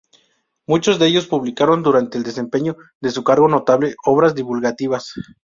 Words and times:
Muchos 0.65 0.97
de 0.97 1.05
ellos 1.05 1.27
publicaron 1.27 1.83
durante 1.83 2.17
el 2.17 2.23
desempeño 2.23 2.75
de 3.01 3.11
su 3.11 3.23
cargo 3.23 3.47
notables 3.47 3.95
obras 4.03 4.33
divulgativas. 4.33 5.13